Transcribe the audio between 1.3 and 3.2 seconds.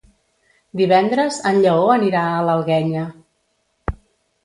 en Lleó anirà a l'Alguenya.